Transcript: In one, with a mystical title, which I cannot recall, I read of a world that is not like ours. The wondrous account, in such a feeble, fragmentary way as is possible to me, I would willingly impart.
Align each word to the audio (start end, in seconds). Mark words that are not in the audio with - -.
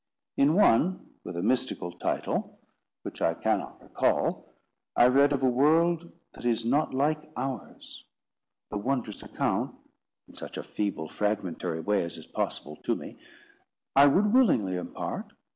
In 0.35 0.55
one, 0.55 1.11
with 1.23 1.37
a 1.37 1.43
mystical 1.43 1.91
title, 1.91 2.57
which 3.03 3.21
I 3.21 3.35
cannot 3.35 3.83
recall, 3.83 4.51
I 4.95 5.05
read 5.05 5.31
of 5.31 5.43
a 5.43 5.47
world 5.47 6.11
that 6.33 6.43
is 6.43 6.65
not 6.65 6.91
like 6.91 7.29
ours. 7.37 8.03
The 8.71 8.79
wondrous 8.79 9.21
account, 9.21 9.75
in 10.27 10.33
such 10.33 10.57
a 10.57 10.63
feeble, 10.63 11.07
fragmentary 11.07 11.81
way 11.81 12.03
as 12.03 12.17
is 12.17 12.25
possible 12.25 12.77
to 12.77 12.95
me, 12.95 13.19
I 13.95 14.07
would 14.07 14.33
willingly 14.33 14.75
impart. 14.75 15.33